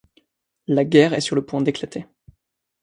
[0.65, 2.07] La guerre est sur le point d’éclater.